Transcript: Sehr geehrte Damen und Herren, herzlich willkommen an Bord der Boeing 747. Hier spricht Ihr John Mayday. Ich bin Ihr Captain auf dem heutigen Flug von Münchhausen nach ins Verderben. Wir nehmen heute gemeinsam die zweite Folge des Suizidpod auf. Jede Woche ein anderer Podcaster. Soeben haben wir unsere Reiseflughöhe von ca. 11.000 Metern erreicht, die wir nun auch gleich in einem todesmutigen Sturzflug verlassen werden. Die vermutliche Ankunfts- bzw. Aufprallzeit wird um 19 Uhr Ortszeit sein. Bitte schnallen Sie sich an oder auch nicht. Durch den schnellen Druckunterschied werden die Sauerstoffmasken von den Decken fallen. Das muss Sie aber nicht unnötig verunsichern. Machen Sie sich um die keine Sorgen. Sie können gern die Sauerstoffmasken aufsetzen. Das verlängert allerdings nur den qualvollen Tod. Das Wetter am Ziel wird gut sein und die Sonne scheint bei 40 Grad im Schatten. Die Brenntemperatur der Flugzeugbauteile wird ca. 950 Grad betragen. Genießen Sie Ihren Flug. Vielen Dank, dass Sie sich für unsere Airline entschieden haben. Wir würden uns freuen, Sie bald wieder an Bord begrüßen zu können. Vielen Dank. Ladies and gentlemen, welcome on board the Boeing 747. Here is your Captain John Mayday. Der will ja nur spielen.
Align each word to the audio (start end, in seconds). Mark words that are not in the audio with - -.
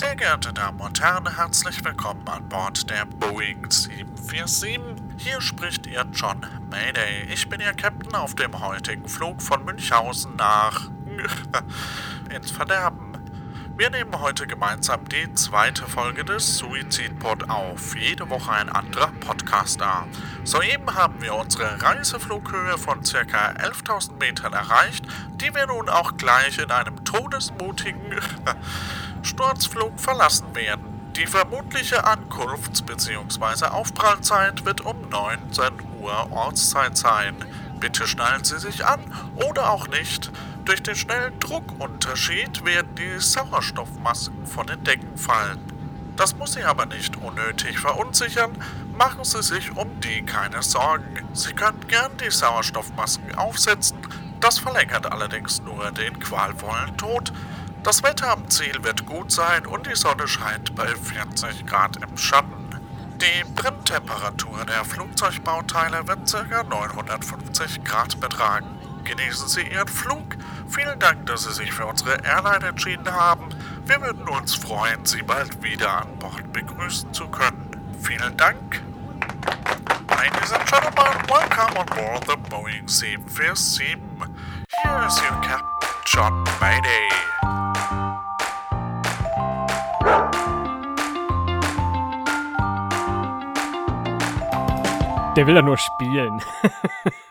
Sehr 0.00 0.16
geehrte 0.16 0.54
Damen 0.54 0.80
und 0.80 0.98
Herren, 0.98 1.36
herzlich 1.36 1.84
willkommen 1.84 2.26
an 2.26 2.48
Bord 2.48 2.88
der 2.88 3.04
Boeing 3.04 3.70
747. 3.70 4.80
Hier 5.18 5.42
spricht 5.42 5.86
Ihr 5.86 6.06
John 6.10 6.46
Mayday. 6.70 7.24
Ich 7.30 7.50
bin 7.50 7.60
Ihr 7.60 7.74
Captain 7.74 8.14
auf 8.14 8.34
dem 8.34 8.58
heutigen 8.62 9.06
Flug 9.06 9.42
von 9.42 9.62
Münchhausen 9.62 10.36
nach 10.36 10.88
ins 12.34 12.50
Verderben. 12.50 13.09
Wir 13.80 13.88
nehmen 13.88 14.20
heute 14.20 14.46
gemeinsam 14.46 15.08
die 15.08 15.32
zweite 15.32 15.86
Folge 15.86 16.22
des 16.22 16.58
Suizidpod 16.58 17.48
auf. 17.48 17.96
Jede 17.96 18.28
Woche 18.28 18.52
ein 18.52 18.68
anderer 18.68 19.10
Podcaster. 19.20 20.06
Soeben 20.44 20.94
haben 20.94 21.22
wir 21.22 21.34
unsere 21.34 21.80
Reiseflughöhe 21.80 22.76
von 22.76 23.00
ca. 23.00 23.52
11.000 23.52 24.18
Metern 24.18 24.52
erreicht, 24.52 25.06
die 25.36 25.54
wir 25.54 25.66
nun 25.66 25.88
auch 25.88 26.18
gleich 26.18 26.58
in 26.58 26.70
einem 26.70 27.02
todesmutigen 27.06 28.20
Sturzflug 29.22 29.98
verlassen 29.98 30.54
werden. 30.54 31.12
Die 31.16 31.26
vermutliche 31.26 32.04
Ankunfts- 32.04 32.82
bzw. 32.82 33.64
Aufprallzeit 33.64 34.66
wird 34.66 34.82
um 34.82 35.08
19 35.08 35.72
Uhr 35.98 36.30
Ortszeit 36.32 36.98
sein. 36.98 37.34
Bitte 37.80 38.06
schnallen 38.06 38.44
Sie 38.44 38.58
sich 38.58 38.84
an 38.84 39.00
oder 39.36 39.70
auch 39.70 39.88
nicht. 39.88 40.30
Durch 40.70 40.84
den 40.84 40.94
schnellen 40.94 41.36
Druckunterschied 41.40 42.64
werden 42.64 42.94
die 42.94 43.18
Sauerstoffmasken 43.18 44.46
von 44.46 44.68
den 44.68 44.84
Decken 44.84 45.16
fallen. 45.16 45.58
Das 46.14 46.36
muss 46.36 46.52
Sie 46.52 46.62
aber 46.62 46.86
nicht 46.86 47.16
unnötig 47.16 47.80
verunsichern. 47.80 48.52
Machen 48.96 49.24
Sie 49.24 49.42
sich 49.42 49.76
um 49.76 49.98
die 49.98 50.22
keine 50.22 50.62
Sorgen. 50.62 51.26
Sie 51.32 51.54
können 51.54 51.88
gern 51.88 52.16
die 52.18 52.30
Sauerstoffmasken 52.30 53.34
aufsetzen. 53.34 53.98
Das 54.38 54.60
verlängert 54.60 55.10
allerdings 55.10 55.60
nur 55.60 55.90
den 55.90 56.20
qualvollen 56.20 56.96
Tod. 56.96 57.32
Das 57.82 58.04
Wetter 58.04 58.30
am 58.30 58.48
Ziel 58.48 58.84
wird 58.84 59.06
gut 59.06 59.32
sein 59.32 59.66
und 59.66 59.88
die 59.88 59.96
Sonne 59.96 60.28
scheint 60.28 60.76
bei 60.76 60.86
40 60.86 61.66
Grad 61.66 61.96
im 61.96 62.16
Schatten. 62.16 62.78
Die 63.20 63.44
Brenntemperatur 63.56 64.64
der 64.66 64.84
Flugzeugbauteile 64.84 66.06
wird 66.06 66.30
ca. 66.30 66.62
950 66.62 67.82
Grad 67.82 68.20
betragen. 68.20 68.80
Genießen 69.04 69.48
Sie 69.48 69.62
Ihren 69.62 69.88
Flug. 69.88 70.36
Vielen 70.68 70.98
Dank, 70.98 71.26
dass 71.26 71.44
Sie 71.44 71.52
sich 71.52 71.72
für 71.72 71.86
unsere 71.86 72.22
Airline 72.24 72.68
entschieden 72.68 73.10
haben. 73.10 73.48
Wir 73.86 74.00
würden 74.00 74.28
uns 74.28 74.54
freuen, 74.54 75.04
Sie 75.04 75.22
bald 75.22 75.62
wieder 75.62 76.02
an 76.02 76.18
Bord 76.18 76.52
begrüßen 76.52 77.12
zu 77.12 77.28
können. 77.28 77.70
Vielen 78.02 78.36
Dank. 78.36 78.80
Ladies 80.10 80.52
and 80.52 80.66
gentlemen, 80.66 81.16
welcome 81.28 81.76
on 81.76 81.86
board 81.86 82.26
the 82.26 82.36
Boeing 82.50 82.88
747. 82.88 84.00
Here 84.82 85.06
is 85.06 85.18
your 85.22 85.40
Captain 85.42 85.90
John 86.06 86.44
Mayday. 86.60 87.08
Der 95.36 95.46
will 95.46 95.54
ja 95.54 95.62
nur 95.62 95.78
spielen. 95.78 96.42